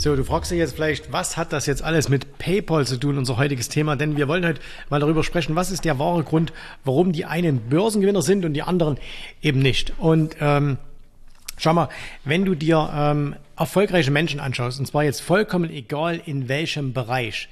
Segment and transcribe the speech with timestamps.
[0.00, 3.18] So, du fragst dich jetzt vielleicht, was hat das jetzt alles mit PayPal zu tun,
[3.18, 3.96] unser heutiges Thema?
[3.96, 4.58] Denn wir wollen heute
[4.88, 6.54] mal darüber sprechen, was ist der wahre Grund,
[6.86, 8.96] warum die einen Börsengewinner sind und die anderen
[9.42, 9.92] eben nicht.
[9.98, 10.78] Und ähm,
[11.58, 11.90] schau mal,
[12.24, 17.50] wenn du dir ähm, erfolgreiche Menschen anschaust, und zwar jetzt vollkommen egal in welchem Bereich,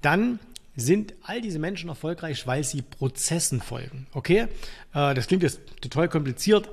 [0.00, 0.38] dann
[0.76, 4.06] sind all diese Menschen erfolgreich, weil sie Prozessen folgen.
[4.12, 4.46] Okay?
[4.94, 6.68] Äh, das klingt jetzt total kompliziert,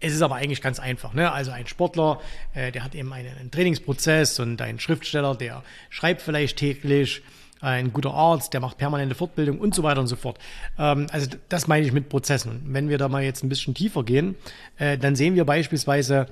[0.00, 1.14] es ist aber eigentlich ganz einfach.
[1.14, 1.30] Ne?
[1.30, 2.20] Also ein Sportler,
[2.54, 7.22] äh, der hat eben einen, einen, Trainingsprozess und ein Schriftsteller, der schreibt vielleicht täglich,
[7.62, 10.38] ein guter Arzt, der macht permanente Fortbildung und so weiter und so fort.
[10.78, 12.52] Ähm, also das meine ich mit Prozessen.
[12.52, 14.34] Und wenn wir da mal jetzt ein bisschen tiefer gehen,
[14.78, 16.26] äh, dann sehen wir beispielsweise,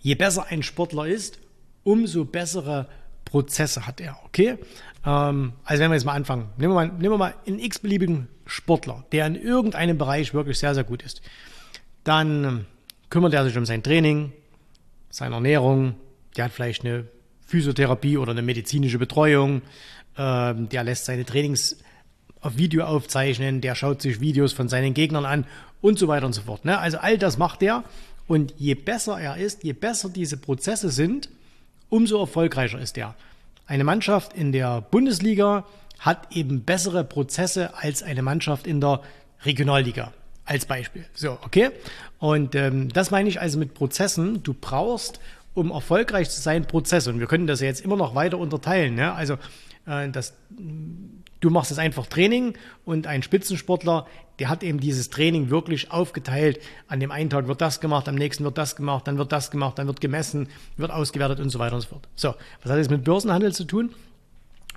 [0.00, 1.38] je besser ein Sportler ist,
[1.82, 2.88] umso bessere
[3.24, 4.18] Prozesse hat er.
[4.26, 4.58] Okay?
[5.06, 8.28] Ähm, also wenn wir jetzt mal anfangen, nehmen wir mal, nehmen wir mal einen x-beliebigen
[8.44, 11.22] Sportler, der in irgendeinem Bereich wirklich sehr, sehr gut ist.
[12.08, 12.66] Dann ähm,
[13.10, 14.32] kümmert er sich um sein Training,
[15.10, 15.94] seine Ernährung,
[16.38, 17.04] der hat vielleicht eine
[17.46, 19.60] Physiotherapie oder eine medizinische Betreuung,
[20.16, 21.76] ähm, der lässt seine Trainings
[22.40, 25.44] auf Video aufzeichnen, der schaut sich Videos von seinen Gegnern an
[25.82, 26.64] und so weiter und so fort.
[26.64, 26.78] Ne?
[26.78, 27.84] Also all das macht er
[28.26, 31.28] und je besser er ist, je besser diese Prozesse sind,
[31.90, 33.16] umso erfolgreicher ist er.
[33.66, 35.66] Eine Mannschaft in der Bundesliga
[35.98, 39.02] hat eben bessere Prozesse als eine Mannschaft in der
[39.44, 40.14] Regionalliga.
[40.48, 41.04] Als Beispiel.
[41.12, 41.70] So, okay?
[42.18, 44.42] Und ähm, das meine ich also mit Prozessen.
[44.42, 45.20] Du brauchst,
[45.52, 47.10] um erfolgreich zu sein, Prozesse.
[47.10, 48.94] Und wir können das ja jetzt immer noch weiter unterteilen.
[48.94, 49.12] Ne?
[49.12, 49.34] Also,
[49.86, 50.32] äh, das,
[51.40, 52.54] du machst das einfach Training
[52.86, 54.06] und ein Spitzensportler,
[54.38, 56.60] der hat eben dieses Training wirklich aufgeteilt.
[56.86, 59.50] An dem einen Tag wird das gemacht, am nächsten wird das gemacht, dann wird das
[59.50, 62.08] gemacht, dann wird gemessen, wird ausgewertet und so weiter und so fort.
[62.16, 63.94] So, was hat das mit Börsenhandel zu tun?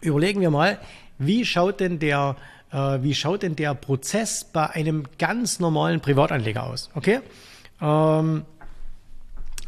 [0.01, 0.79] Überlegen wir mal,
[1.17, 2.35] wie schaut denn der
[2.71, 6.89] wie schaut denn der Prozess bei einem ganz normalen Privatanleger aus?
[6.95, 7.19] Okay?
[7.81, 8.45] Ähm,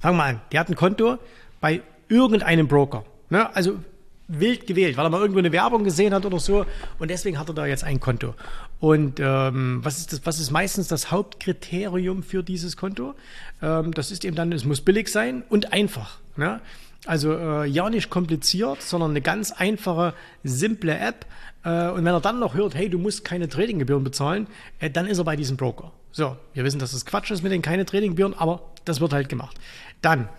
[0.01, 0.41] fangen wir an.
[0.51, 1.17] Der hat ein Konto
[1.59, 3.03] bei irgendeinem Broker.
[3.29, 3.53] Ne?
[3.55, 3.79] Also
[4.27, 6.65] wild gewählt, weil er mal irgendwo eine Werbung gesehen hat oder so.
[6.99, 8.35] Und deswegen hat er da jetzt ein Konto.
[8.79, 13.15] Und ähm, was, ist das, was ist meistens das Hauptkriterium für dieses Konto?
[13.61, 16.19] Ähm, das ist eben dann, es muss billig sein und einfach.
[16.35, 16.61] Ne?
[17.05, 21.25] Also äh, ja nicht kompliziert, sondern eine ganz einfache, simple App.
[21.63, 24.47] Äh, und wenn er dann noch hört, hey, du musst keine Tradinggebühren bezahlen,
[24.79, 25.91] äh, dann ist er bei diesem Broker.
[26.11, 29.29] So, wir wissen, dass das Quatsch ist mit den keine Tradinggebühren, aber das wird halt
[29.29, 29.59] gemacht.
[30.01, 30.29] Dann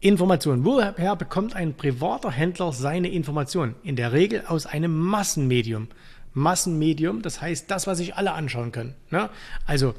[0.00, 0.64] Informationen.
[0.64, 3.76] Woher bekommt ein privater Händler seine Informationen?
[3.84, 5.88] In der Regel aus einem Massenmedium.
[6.34, 8.94] Massenmedium, das heißt das, was sich alle anschauen können.
[9.10, 9.30] Ne?
[9.64, 9.94] Also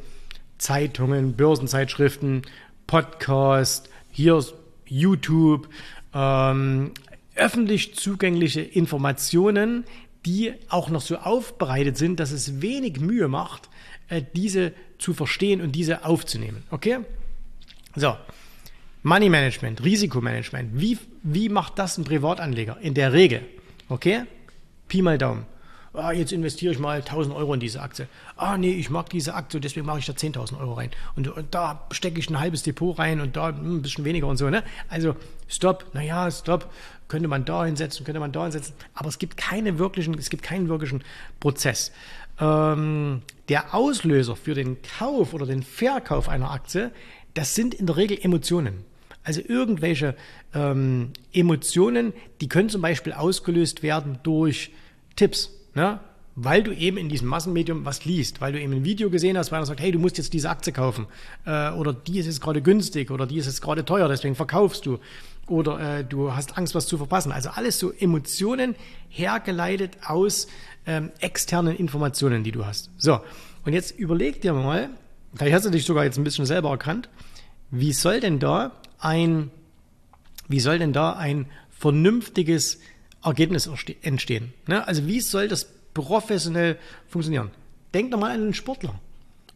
[0.58, 2.42] Zeitungen, Börsenzeitschriften,
[2.86, 4.44] Podcast, hier
[4.88, 5.70] YouTube,
[6.14, 6.92] ähm,
[7.36, 9.86] öffentlich zugängliche Informationen,
[10.26, 13.70] die auch noch so aufbereitet sind, dass es wenig Mühe macht,
[14.08, 16.64] äh, diese zu verstehen und diese aufzunehmen.
[16.72, 17.00] Okay?
[17.96, 18.16] So.
[19.02, 20.70] Money Management, Risikomanagement.
[20.80, 22.78] Wie, wie macht das ein Privatanleger?
[22.80, 23.42] In der Regel.
[23.90, 24.24] Okay?
[24.88, 25.46] Pi mal Daumen
[25.94, 28.08] ah, jetzt investiere ich mal 1000 Euro in diese Aktie.
[28.36, 30.92] Ah, nee, ich mag diese Aktie, deswegen mache ich da 10.000 Euro rein.
[31.16, 34.28] Und, und, da stecke ich ein halbes Depot rein und da hm, ein bisschen weniger
[34.28, 34.50] und so.
[34.50, 34.64] Ne?
[34.90, 35.16] Also,
[35.48, 36.72] stopp, naja, stopp,
[37.08, 38.74] könnte man da hinsetzen, könnte man da hinsetzen.
[38.94, 41.04] Aber es gibt, keine wirklichen, es gibt keinen wirklichen
[41.40, 41.92] Prozess.
[42.40, 46.92] Ähm, der Auslöser für den Kauf oder den Verkauf einer Aktie,
[47.34, 48.86] das sind in der Regel Emotionen.
[49.24, 50.16] Also irgendwelche
[50.54, 54.72] ähm, Emotionen, die können zum Beispiel ausgelöst werden durch
[55.16, 55.52] Tipps.
[55.76, 56.00] Ne?
[56.36, 59.52] Weil du eben in diesem Massenmedium was liest, weil du eben ein Video gesehen hast,
[59.52, 61.06] weil er sagt, hey, du musst jetzt diese Aktie kaufen
[61.46, 64.86] äh, oder die ist jetzt gerade günstig oder die ist jetzt gerade teuer, deswegen verkaufst
[64.88, 65.00] du
[65.48, 67.32] oder äh, du hast Angst, was zu verpassen.
[67.32, 68.76] Also alles so Emotionen
[69.10, 70.48] hergeleitet aus
[70.86, 72.90] ähm, externen Informationen, die du hast.
[72.98, 73.20] So,
[73.66, 74.90] und jetzt überleg dir mal,
[75.36, 77.10] vielleicht hast du dich sogar jetzt ein bisschen selber erkannt,
[77.72, 79.52] wie soll denn da ein,
[80.48, 82.80] wie soll denn da ein vernünftiges
[83.24, 83.70] Ergebnis
[84.02, 84.54] entstehen.
[84.68, 84.86] Ne?
[84.88, 86.78] Also wie soll das professionell
[87.08, 87.52] funktionieren?
[87.94, 89.00] Denk doch mal an einen Sportler.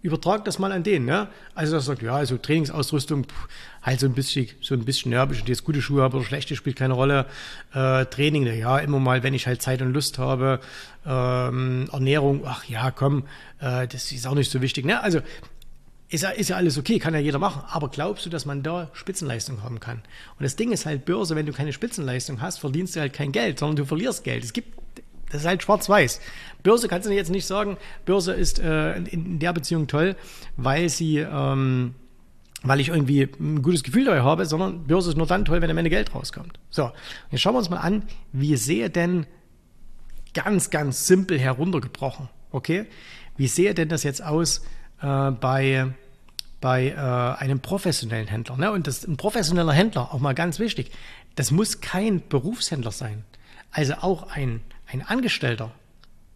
[0.03, 1.05] Übertrag das mal an den.
[1.05, 1.27] Ne?
[1.55, 3.47] Also das sagt, ja, also Trainingsausrüstung, pff,
[3.81, 6.55] halt so ein bisschen, so ein bisschen nervig und jetzt gute Schuhe habe oder schlechte
[6.55, 7.25] spielt keine Rolle.
[7.73, 10.59] Äh, Training, ja, immer mal, wenn ich halt Zeit und Lust habe.
[11.05, 13.23] Ähm, Ernährung, ach ja, komm,
[13.59, 14.85] äh, das ist auch nicht so wichtig.
[14.85, 15.01] Ne?
[15.01, 15.21] Also
[16.09, 17.63] ist ja, ist ja alles okay, kann ja jeder machen.
[17.69, 19.97] Aber glaubst du, dass man da Spitzenleistung haben kann?
[20.37, 23.31] Und das Ding ist halt Börse, wenn du keine Spitzenleistung hast, verdienst du halt kein
[23.31, 24.43] Geld, sondern du verlierst Geld.
[24.43, 24.77] Es gibt,
[25.29, 26.21] das ist halt schwarz-weiß.
[26.63, 30.15] Börse kannst du jetzt nicht sagen, Börse ist äh, in der Beziehung toll,
[30.55, 31.95] weil sie, ähm,
[32.63, 35.69] weil ich irgendwie ein gutes Gefühl dabei habe, sondern Börse ist nur dann toll, wenn
[35.69, 36.57] am Ende Geld rauskommt.
[36.69, 36.89] So,
[37.31, 39.25] jetzt schauen wir uns mal an, wie sehe denn
[40.33, 42.85] ganz, ganz simpel heruntergebrochen, okay?
[43.35, 44.63] Wie sehe denn das jetzt aus,
[45.01, 45.87] äh, bei,
[46.61, 48.57] bei äh, einem professionellen Händler.
[48.57, 48.71] Ne?
[48.71, 50.91] Und das, ein professioneller Händler, auch mal ganz wichtig,
[51.35, 53.23] das muss kein Berufshändler sein.
[53.71, 55.71] Also auch ein, ein Angestellter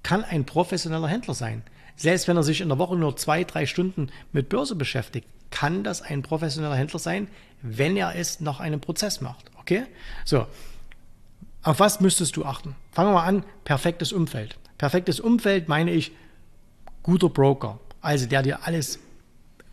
[0.03, 1.63] kann ein professioneller Händler sein.
[1.95, 5.83] Selbst wenn er sich in der Woche nur zwei, drei Stunden mit Börse beschäftigt, kann
[5.83, 7.27] das ein professioneller Händler sein,
[7.61, 9.51] wenn er es nach einem Prozess macht.
[9.59, 9.83] Okay?
[10.25, 10.47] So.
[11.63, 12.75] Auf was müsstest du achten?
[12.91, 13.43] Fangen wir mal an.
[13.63, 14.57] Perfektes Umfeld.
[14.77, 16.11] Perfektes Umfeld meine ich
[17.03, 17.79] guter Broker.
[18.01, 18.99] Also der dir alles,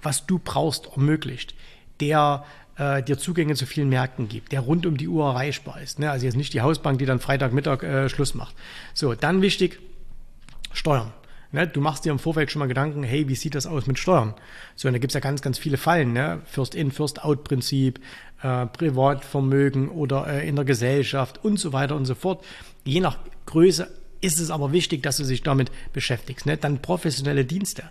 [0.02, 1.54] was du brauchst, ermöglicht.
[2.00, 2.44] Der
[2.76, 5.98] äh, dir Zugänge zu vielen Märkten gibt, der rund um die Uhr erreichbar ist.
[5.98, 6.10] Ne?
[6.10, 8.54] Also jetzt nicht die Hausbank, die dann Freitagmittag äh, Schluss macht.
[8.94, 9.80] So, dann wichtig,
[10.72, 11.12] Steuern.
[11.50, 13.98] Ne, du machst dir im Vorfeld schon mal Gedanken, hey, wie sieht das aus mit
[13.98, 14.34] Steuern?
[14.76, 16.42] So, und da gibt es ja ganz, ganz viele Fallen, ne?
[16.44, 18.00] First-in, First-out-Prinzip,
[18.42, 22.44] äh, Privatvermögen oder äh, in der Gesellschaft und so weiter und so fort.
[22.84, 23.16] Je nach
[23.46, 26.46] Größe ist es aber wichtig, dass du dich damit beschäftigst.
[26.46, 26.56] Ne?
[26.56, 27.84] Dann professionelle Dienste.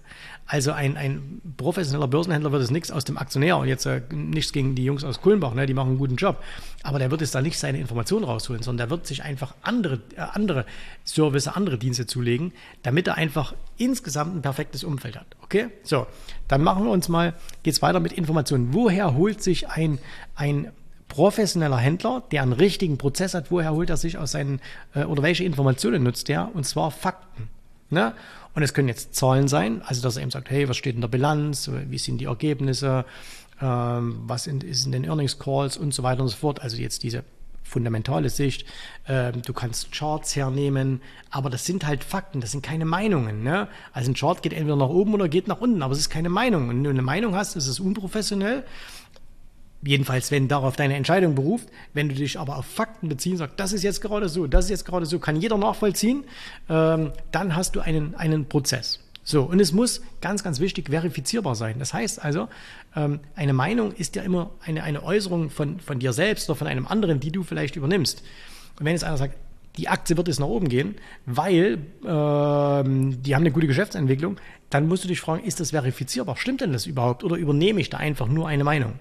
[0.45, 4.53] Also ein, ein professioneller Börsenhändler wird es nichts aus dem Aktionär und jetzt äh, nichts
[4.53, 5.65] gegen die Jungs aus Kulmbach, ne?
[5.65, 6.41] die machen einen guten Job.
[6.83, 10.01] Aber der wird es da nicht seine Informationen rausholen, sondern der wird sich einfach andere,
[10.15, 10.65] äh, andere
[11.05, 12.53] Service, andere Dienste zulegen,
[12.83, 15.27] damit er einfach insgesamt ein perfektes Umfeld hat.
[15.43, 15.67] Okay?
[15.83, 16.07] So,
[16.47, 17.33] dann machen wir uns mal,
[17.63, 18.73] geht's weiter mit Informationen.
[18.73, 19.99] Woher holt sich ein,
[20.35, 20.71] ein
[21.07, 24.59] professioneller Händler, der einen richtigen Prozess hat, woher holt er sich aus seinen
[24.93, 26.53] äh, oder welche Informationen nutzt er?
[26.53, 27.49] Und zwar Fakten.
[27.89, 28.13] Ne?
[28.53, 31.01] Und es können jetzt Zahlen sein, also dass er eben sagt, hey, was steht in
[31.01, 33.05] der Bilanz, wie sind die Ergebnisse,
[33.61, 36.61] ähm, was in, ist in den Earnings Calls und so weiter und so fort.
[36.61, 37.23] Also jetzt diese
[37.67, 38.65] fundamentale Sicht.
[39.07, 43.43] Ähm, du kannst Charts hernehmen, aber das sind halt Fakten, das sind keine Meinungen.
[43.43, 43.67] Ne?
[43.93, 46.29] Also ein Chart geht entweder nach oben oder geht nach unten, aber es ist keine
[46.29, 46.69] Meinung.
[46.69, 48.63] Und wenn du eine Meinung hast, ist es unprofessionell
[49.83, 53.73] Jedenfalls, wenn darauf deine Entscheidung beruft, wenn du dich aber auf Fakten beziehen, sagst, das
[53.73, 56.23] ist jetzt gerade so, das ist jetzt gerade so, kann jeder nachvollziehen,
[56.67, 58.99] ähm, dann hast du einen, einen Prozess.
[59.23, 61.79] So, und es muss ganz, ganz wichtig verifizierbar sein.
[61.79, 62.47] Das heißt also,
[62.95, 66.67] ähm, eine Meinung ist ja immer eine, eine Äußerung von, von dir selbst oder von
[66.67, 68.23] einem anderen, die du vielleicht übernimmst.
[68.79, 69.35] Und wenn jetzt einer sagt,
[69.75, 70.95] die Aktie wird jetzt nach oben gehen,
[71.25, 74.37] weil ähm, die haben eine gute Geschäftsentwicklung,
[74.69, 76.37] dann musst du dich fragen, ist das verifizierbar?
[76.37, 77.23] Stimmt denn das überhaupt?
[77.23, 78.93] Oder übernehme ich da einfach nur eine Meinung?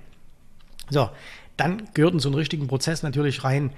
[0.91, 1.11] So,
[1.57, 3.71] dann gehört in so einen richtigen Prozess natürlich rein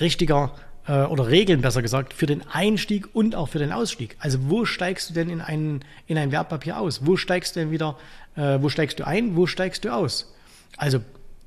[0.00, 0.52] richtiger
[0.86, 4.16] äh, oder Regeln besser gesagt für den Einstieg und auch für den Ausstieg.
[4.20, 7.06] Also wo steigst du denn in ein, in ein Wertpapier aus?
[7.06, 7.96] Wo steigst du denn wieder,
[8.36, 10.34] äh, wo steigst du ein, wo steigst du aus?
[10.76, 11.00] Also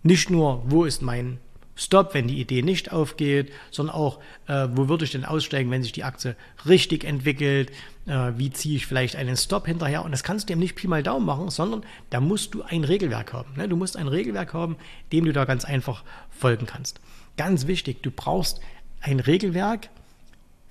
[0.04, 1.40] nicht nur, wo ist mein
[1.79, 5.81] Stop, wenn die Idee nicht aufgeht, sondern auch, äh, wo würde ich denn aussteigen, wenn
[5.81, 6.35] sich die Aktie
[6.65, 7.71] richtig entwickelt,
[8.05, 10.89] äh, wie ziehe ich vielleicht einen Stop hinterher und das kannst du eben nicht Pi
[10.89, 13.53] mal Daumen machen, sondern da musst du ein Regelwerk haben.
[13.55, 13.69] Ne?
[13.69, 14.75] Du musst ein Regelwerk haben,
[15.13, 16.99] dem du da ganz einfach folgen kannst.
[17.37, 18.59] Ganz wichtig, du brauchst
[18.99, 19.87] ein Regelwerk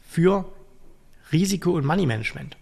[0.06, 0.44] für
[1.32, 2.58] Risiko- und Money-Management.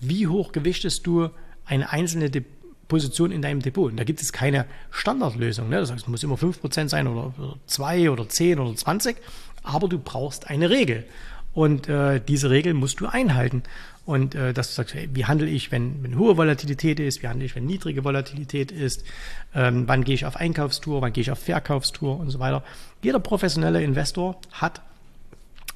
[0.00, 1.30] Wie hoch gewichtest du
[1.64, 2.42] eine einzelne De
[2.88, 3.90] Position in deinem Depot.
[3.90, 5.68] Und da gibt es keine Standardlösung.
[5.68, 5.76] Ne?
[5.76, 9.16] Das heißt, es muss immer 5% sein oder, oder 2 oder 10 oder 20,
[9.62, 11.04] aber du brauchst eine Regel.
[11.54, 13.62] Und äh, diese Regel musst du einhalten.
[14.06, 17.28] Und äh, dass du sagst, hey, wie handle ich, wenn, wenn hohe Volatilität ist, wie
[17.28, 19.04] handle ich, wenn niedrige Volatilität ist,
[19.54, 22.62] ähm, wann gehe ich auf Einkaufstour, wann gehe ich auf Verkaufstour und so weiter.
[23.02, 24.82] Jeder professionelle Investor hat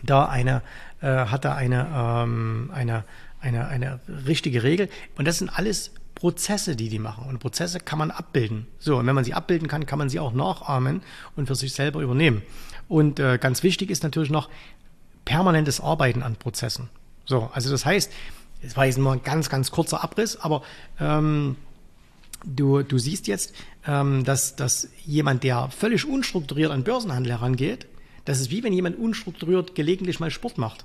[0.02, 0.62] da eine,
[1.00, 3.04] äh, hat da eine, ähm, eine,
[3.40, 4.90] eine, eine richtige Regel.
[5.16, 7.26] Und das sind alles Prozesse, die die machen.
[7.28, 8.66] Und Prozesse kann man abbilden.
[8.80, 11.02] So, und wenn man sie abbilden kann, kann man sie auch nachahmen
[11.36, 12.42] und für sich selber übernehmen.
[12.88, 14.48] Und äh, ganz wichtig ist natürlich noch
[15.24, 16.90] permanentes Arbeiten an Prozessen.
[17.24, 18.12] So, also das heißt,
[18.62, 20.62] es war jetzt nur ein ganz, ganz kurzer Abriss, aber
[20.98, 21.54] ähm,
[22.44, 23.54] du, du siehst jetzt,
[23.86, 27.86] ähm, dass, dass jemand, der völlig unstrukturiert an Börsenhandel herangeht,
[28.24, 30.84] das ist wie wenn jemand unstrukturiert gelegentlich mal Sport macht.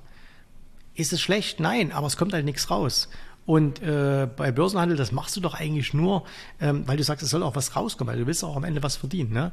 [0.94, 1.60] Ist es schlecht?
[1.60, 3.10] Nein, aber es kommt halt nichts raus.
[3.46, 6.24] Und äh, bei Börsenhandel, das machst du doch eigentlich nur,
[6.62, 8.82] ähm, weil du sagst, es soll auch was rauskommen, weil du willst auch am Ende
[8.82, 9.34] was verdienen.
[9.34, 9.52] Ne?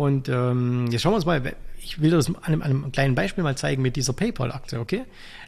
[0.00, 1.42] Und ähm, jetzt schauen wir uns mal,
[1.78, 5.02] ich will das an einem, einem kleinen Beispiel mal zeigen mit dieser PayPal-Aktie, okay?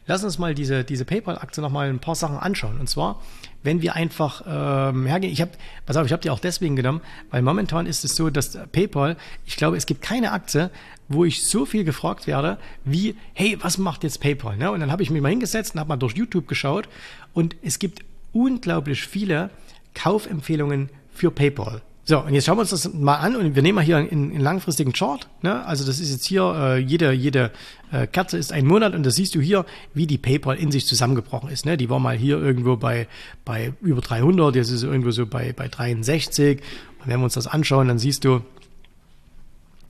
[0.06, 2.78] Lass uns mal diese, diese PayPal-Aktie nochmal ein paar Sachen anschauen.
[2.78, 3.22] Und zwar,
[3.62, 5.52] wenn wir einfach ähm, hergehen, ich habe,
[5.86, 9.16] pass auf, ich habe die auch deswegen genommen, weil momentan ist es so, dass PayPal,
[9.46, 10.70] ich glaube, es gibt keine Aktie,
[11.08, 14.58] wo ich so viel gefragt werde, wie, hey, was macht jetzt PayPal?
[14.58, 14.70] Ne?
[14.70, 16.90] Und dann habe ich mich mal hingesetzt und habe mal durch YouTube geschaut
[17.32, 18.04] und es gibt
[18.34, 19.48] unglaublich viele
[19.94, 21.80] Kaufempfehlungen für PayPal.
[22.04, 24.32] So, und jetzt schauen wir uns das mal an und wir nehmen mal hier einen,
[24.32, 25.28] einen langfristigen Chart.
[25.42, 25.64] Ne?
[25.64, 27.52] Also das ist jetzt hier, äh, jede, jede
[27.92, 30.86] äh, Kerze ist ein Monat und da siehst du hier, wie die PayPal in sich
[30.86, 31.64] zusammengebrochen ist.
[31.64, 31.76] Ne?
[31.76, 33.06] Die war mal hier irgendwo bei,
[33.44, 36.60] bei über 300, jetzt ist sie irgendwo so bei, bei 63.
[37.00, 38.40] Und wenn wir uns das anschauen, dann siehst du,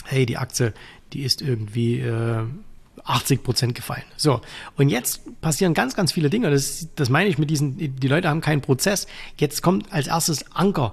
[0.04, 0.74] hey, die Aktie,
[1.14, 2.44] die ist irgendwie äh,
[3.04, 4.04] 80 Prozent gefallen.
[4.16, 4.40] So,
[4.76, 6.50] und jetzt passieren ganz, ganz viele Dinge.
[6.50, 9.06] Das, das meine ich mit diesen, die Leute haben keinen Prozess.
[9.38, 10.92] Jetzt kommt als erstes Anker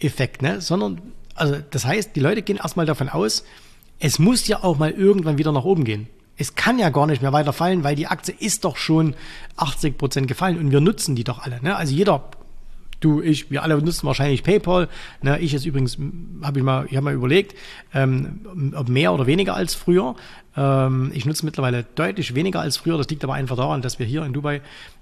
[0.00, 0.60] Effekt, ne?
[0.60, 1.00] sondern,
[1.34, 3.44] also das heißt, die Leute gehen erstmal davon aus,
[3.98, 6.08] es muss ja auch mal irgendwann wieder nach oben gehen.
[6.36, 9.14] Es kann ja gar nicht mehr weiter fallen, weil die Aktie ist doch schon
[9.56, 11.62] 80 Prozent gefallen und wir nutzen die doch alle.
[11.62, 11.76] Ne?
[11.76, 12.30] Also jeder
[13.00, 14.88] du, ich, wir alle nutzen wahrscheinlich PayPal.
[15.22, 15.98] Ne, ich jetzt übrigens,
[16.42, 17.56] habe ich mal, ich habe mal überlegt,
[17.94, 20.14] ähm, ob mehr oder weniger als früher.
[20.56, 22.98] Ähm, ich nutze mittlerweile deutlich weniger als früher.
[22.98, 24.60] Das liegt aber einfach daran, dass wir hier in Dubai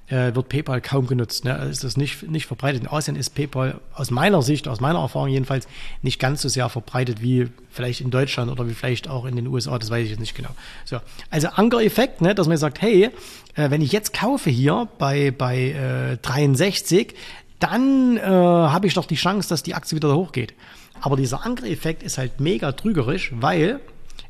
[0.09, 1.45] äh, wird PayPal kaum genutzt.
[1.45, 1.57] Ne?
[1.71, 2.83] Ist das nicht, nicht verbreitet.
[2.83, 5.69] In Asien ist PayPal aus meiner Sicht, aus meiner Erfahrung jedenfalls,
[6.03, 9.47] nicht ganz so sehr verbreitet wie vielleicht in Deutschland oder wie vielleicht auch in den
[9.47, 9.79] USA.
[9.79, 10.51] Das weiß ich jetzt nicht genau.
[10.85, 10.99] So,
[11.31, 13.11] also Anker-Effekt, ne, dass man sagt, hey,
[13.55, 17.15] äh, wenn ich jetzt kaufe hier bei, bei äh, 63,
[17.59, 20.55] dann äh, habe ich doch die Chance, dass die Aktie wieder hochgeht.
[21.01, 23.81] Aber dieser Ankereffekt ist halt mega trügerisch, weil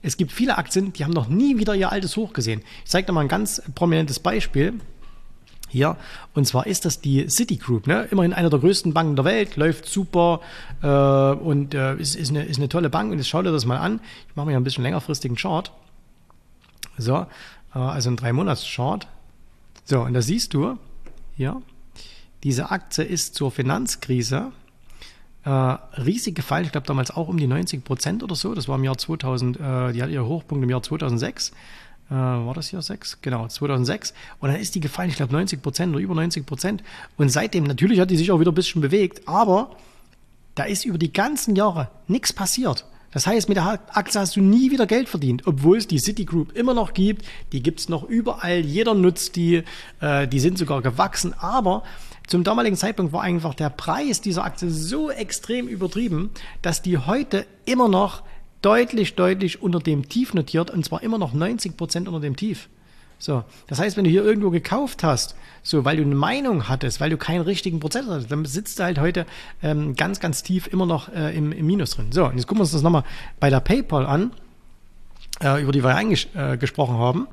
[0.02, 2.62] es gibt viele Aktien, die haben noch nie wieder ihr altes Hoch gesehen.
[2.84, 4.74] Ich zeige dir mal ein ganz prominentes Beispiel
[5.68, 5.96] hier.
[6.34, 8.08] Und zwar ist das die Citigroup, ne?
[8.10, 10.40] immerhin eine der größten Banken der Welt, läuft super
[10.82, 13.10] äh, und äh, ist, ist, eine, ist eine tolle Bank.
[13.12, 14.00] Und jetzt schau dir das mal an.
[14.28, 15.72] Ich mache mir ein bisschen längerfristigen Chart.
[16.96, 17.26] So,
[17.74, 19.06] äh, also ein Drei-Monats-Chart.
[19.84, 20.78] So, und da siehst du
[21.36, 21.60] hier,
[22.44, 24.52] diese Aktie ist zur Finanzkrise
[25.44, 26.64] äh, riesig gefallen.
[26.64, 28.54] Ich glaube damals auch um die 90 Prozent oder so.
[28.54, 31.52] Das war im Jahr 2000, äh, die hat ihr Hochpunkt im Jahr 2006.
[32.10, 33.18] Äh, war das hier 6?
[33.22, 34.14] Genau, 2006.
[34.40, 36.82] Und dann ist die gefallen, ich glaube 90 Prozent oder über 90 Prozent.
[37.16, 39.76] Und seitdem, natürlich hat die sich auch wieder ein bisschen bewegt, aber
[40.54, 42.84] da ist über die ganzen Jahre nichts passiert.
[43.12, 46.54] Das heißt, mit der Aktie hast du nie wieder Geld verdient, obwohl es die Citigroup
[46.54, 47.24] immer noch gibt.
[47.52, 48.60] Die gibt es noch überall.
[48.60, 49.62] Jeder nutzt die.
[50.00, 51.34] Äh, die sind sogar gewachsen.
[51.38, 51.84] Aber
[52.26, 57.46] zum damaligen Zeitpunkt war einfach der Preis dieser Aktie so extrem übertrieben, dass die heute
[57.64, 58.22] immer noch
[58.60, 62.68] deutlich, deutlich unter dem Tief notiert und zwar immer noch 90 Prozent unter dem Tief.
[63.18, 67.00] So, das heißt, wenn du hier irgendwo gekauft hast, so, weil du eine Meinung hattest,
[67.00, 69.26] weil du keinen richtigen Prozess hattest, dann sitzt du halt heute
[69.62, 72.12] ähm, ganz, ganz tief immer noch äh, im, im Minus drin.
[72.12, 73.04] So, und jetzt gucken wir uns das nochmal
[73.40, 74.32] bei der PayPal an,
[75.42, 77.28] äh, über die wir eingesprochen äh, haben.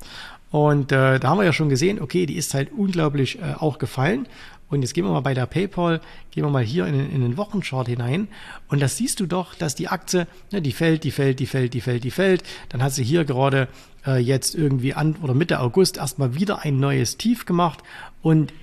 [0.51, 3.77] Und äh, da haben wir ja schon gesehen, okay, die ist halt unglaublich äh, auch
[3.77, 4.27] gefallen.
[4.69, 7.37] Und jetzt gehen wir mal bei der PayPal, gehen wir mal hier in, in den
[7.37, 8.27] Wochenchart hinein.
[8.67, 11.73] Und das siehst du doch, dass die Aktie, ne, die fällt, die fällt, die fällt,
[11.73, 12.43] die fällt, die fällt.
[12.69, 13.67] Dann hat sie hier gerade
[14.07, 17.83] äh, jetzt irgendwie an oder Mitte August erstmal wieder ein neues Tief gemacht.
[18.21, 18.53] Und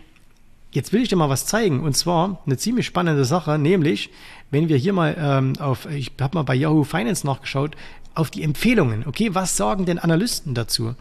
[0.73, 1.80] jetzt will ich dir mal was zeigen.
[1.80, 4.11] Und zwar eine ziemlich spannende Sache, nämlich,
[4.50, 7.76] wenn wir hier mal ähm, auf, ich habe mal bei Yahoo Finance nachgeschaut,
[8.14, 9.06] auf die Empfehlungen.
[9.06, 10.94] Okay, was sagen denn Analysten dazu?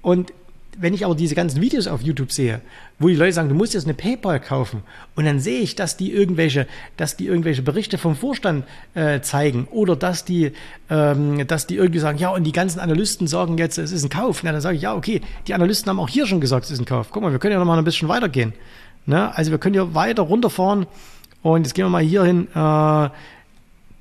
[0.01, 0.33] Und
[0.77, 2.61] wenn ich aber diese ganzen Videos auf YouTube sehe,
[2.99, 4.83] wo die Leute sagen, du musst jetzt eine PayPal kaufen,
[5.15, 9.67] und dann sehe ich, dass die irgendwelche, dass die irgendwelche Berichte vom Vorstand äh, zeigen
[9.71, 10.53] oder dass die,
[10.89, 14.09] ähm, dass die irgendwie sagen, ja, und die ganzen Analysten sagen jetzt, es ist ein
[14.09, 14.43] Kauf.
[14.43, 16.79] Na, dann sage ich, ja, okay, die Analysten haben auch hier schon gesagt, es ist
[16.79, 17.07] ein Kauf.
[17.11, 18.53] Guck mal, wir können ja noch mal ein bisschen weitergehen.
[19.05, 19.35] Ne?
[19.35, 20.87] Also wir können ja weiter runterfahren
[21.41, 22.47] und jetzt gehen wir mal hier hin.
[22.53, 23.09] Äh,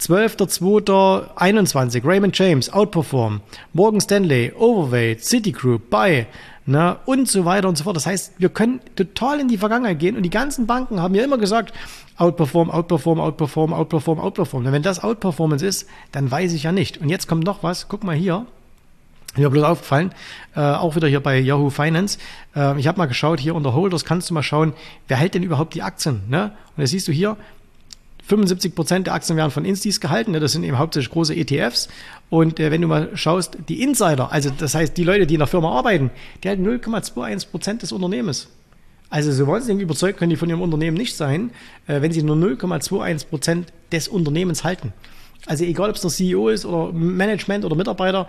[0.01, 3.41] 12.02.21, Raymond James, Outperform,
[3.75, 6.27] Morgan Stanley, Overweight, Citigroup, Buy,
[6.65, 7.97] ne, und so weiter und so fort.
[7.97, 11.23] Das heißt, wir können total in die Vergangenheit gehen und die ganzen Banken haben ja
[11.23, 11.75] immer gesagt,
[12.17, 14.67] Outperform, Outperform, Outperform, Outperform, Outperform.
[14.67, 16.99] Und wenn das Outperformance ist, dann weiß ich ja nicht.
[16.99, 18.47] Und jetzt kommt noch was, guck mal hier.
[19.37, 20.13] Mir bloß aufgefallen,
[20.57, 22.19] äh, auch wieder hier bei Yahoo Finance.
[22.57, 24.73] Äh, ich habe mal geschaut, hier unter Holders kannst du mal schauen,
[25.07, 26.23] wer hält denn überhaupt die Aktien?
[26.29, 26.51] Ne?
[26.77, 27.37] Und da siehst du hier,
[28.31, 30.31] 75 Prozent der Aktien werden von Instis gehalten.
[30.31, 30.41] Ne?
[30.41, 31.89] Das sind eben hauptsächlich große ETFs.
[32.31, 35.41] Und äh, wenn du mal schaust, die Insider, also das heißt die Leute, die in
[35.41, 36.11] der Firma arbeiten,
[36.43, 38.49] die halten 0,21 Prozent des Unternehmens.
[39.11, 41.51] Also so wahnsinnig überzeugt können die von ihrem Unternehmen nicht sein,
[41.89, 44.93] äh, wenn sie nur 0,21 Prozent des Unternehmens halten.
[45.47, 48.29] Also egal, ob es der CEO ist oder Management oder Mitarbeiter,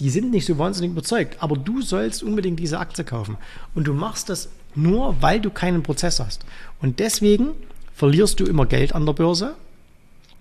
[0.00, 1.36] die sind nicht so wahnsinnig überzeugt.
[1.40, 3.36] Aber du sollst unbedingt diese Aktie kaufen.
[3.74, 6.44] Und du machst das nur, weil du keinen Prozess hast.
[6.80, 7.50] Und deswegen
[7.94, 9.54] verlierst du immer Geld an der Börse,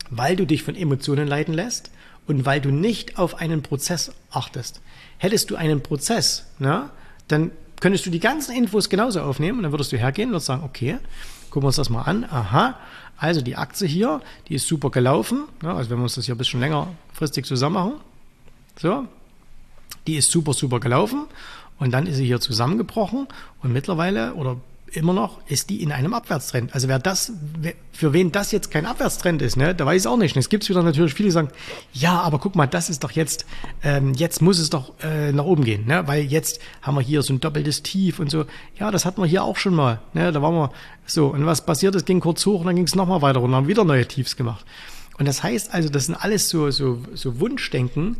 [0.09, 1.91] weil du dich von Emotionen leiten lässt
[2.27, 4.81] und weil du nicht auf einen Prozess achtest.
[5.17, 6.91] Hättest du einen Prozess, na,
[7.27, 10.63] dann könntest du die ganzen Infos genauso aufnehmen und dann würdest du hergehen und sagen,
[10.63, 10.97] okay,
[11.49, 12.25] gucken wir uns das mal an.
[12.25, 12.77] Aha,
[13.17, 15.45] also die Aktie hier, die ist super gelaufen.
[15.63, 17.93] Ja, also wenn wir uns das hier ein bisschen längerfristig zusammen machen.
[18.79, 19.05] So,
[20.07, 21.25] die ist super, super gelaufen.
[21.79, 23.27] Und dann ist sie hier zusammengebrochen
[23.61, 24.57] und mittlerweile oder
[24.95, 26.73] immer noch ist die in einem Abwärtstrend.
[26.73, 27.31] Also wer das,
[27.91, 30.35] für wen das jetzt kein Abwärtstrend ist, ne, der weiß auch nicht.
[30.35, 31.49] Es gibt wieder natürlich viele, die sagen,
[31.93, 33.45] ja, aber guck mal, das ist doch jetzt,
[33.83, 37.21] ähm, jetzt muss es doch äh, nach oben gehen, ne, weil jetzt haben wir hier
[37.21, 38.45] so ein doppeltes Tief und so.
[38.79, 40.71] Ja, das hatten wir hier auch schon mal, ne, da waren wir
[41.05, 41.27] so.
[41.27, 43.67] Und was passiert ist, ging kurz hoch und dann ging es nochmal weiter runter, haben
[43.67, 44.65] wieder neue Tiefs gemacht.
[45.17, 48.17] Und das heißt also, das sind alles so, so, so Wunschdenken,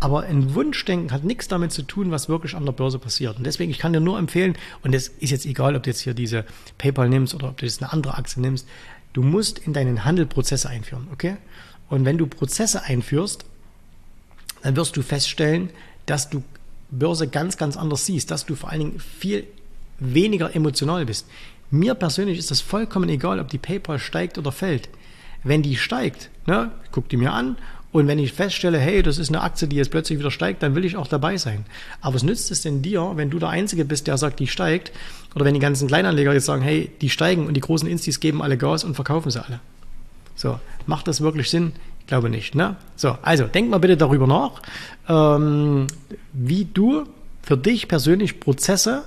[0.00, 3.36] aber ein Wunschdenken hat nichts damit zu tun, was wirklich an der Börse passiert.
[3.36, 6.00] Und deswegen, ich kann dir nur empfehlen, und es ist jetzt egal, ob du jetzt
[6.00, 6.46] hier diese
[6.78, 8.66] PayPal nimmst oder ob du jetzt eine andere Aktie nimmst,
[9.12, 11.36] du musst in deinen Handel Prozesse einführen, okay?
[11.90, 13.44] Und wenn du Prozesse einführst,
[14.62, 15.70] dann wirst du feststellen,
[16.06, 16.42] dass du
[16.90, 19.46] Börse ganz, ganz anders siehst, dass du vor allen Dingen viel
[19.98, 21.26] weniger emotional bist.
[21.70, 24.88] Mir persönlich ist das vollkommen egal, ob die PayPal steigt oder fällt.
[25.44, 27.56] Wenn die steigt, ne, guck die mir an
[27.92, 30.76] und wenn ich feststelle, hey, das ist eine Aktie, die jetzt plötzlich wieder steigt, dann
[30.76, 31.64] will ich auch dabei sein.
[32.00, 34.92] Aber was nützt es denn dir, wenn du der Einzige bist, der sagt, die steigt?
[35.34, 38.42] Oder wenn die ganzen Kleinanleger jetzt sagen, hey, die steigen und die großen Instis geben
[38.42, 39.58] alle Gas und verkaufen sie alle.
[40.36, 41.72] So, macht das wirklich Sinn?
[42.00, 42.54] Ich glaube nicht.
[42.54, 42.76] Ne?
[42.94, 44.62] So, also denk mal bitte darüber nach,
[45.08, 45.88] ähm,
[46.32, 47.06] wie du
[47.42, 49.02] für dich persönlich Prozesse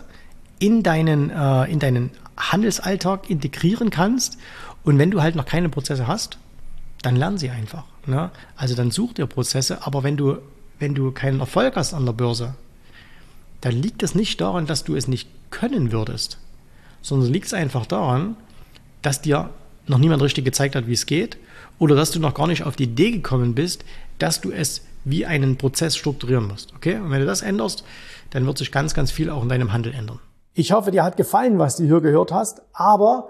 [0.60, 4.38] in deinen, äh, in deinen Handelsalltag integrieren kannst.
[4.84, 6.38] Und wenn du halt noch keine Prozesse hast,
[7.04, 7.84] dann lern sie einfach.
[8.08, 8.32] Ne?
[8.56, 10.40] Also dann such dir Prozesse, aber wenn du,
[10.80, 12.56] wenn du keinen Erfolg hast an der Börse,
[13.62, 16.40] dann liegt es nicht daran, dass du es nicht können würdest,
[17.02, 18.36] sondern liegt es einfach daran,
[19.02, 19.52] dass dir
[19.86, 21.38] noch niemand richtig gezeigt hat, wie es geht,
[21.78, 23.84] oder dass du noch gar nicht auf die Idee gekommen bist,
[24.18, 26.74] dass du es wie einen Prozess strukturieren musst.
[26.76, 26.96] Okay?
[26.96, 27.84] Und wenn du das änderst,
[28.30, 30.20] dann wird sich ganz, ganz viel auch in deinem Handel ändern.
[30.54, 33.30] Ich hoffe, dir hat gefallen, was du hier gehört hast, aber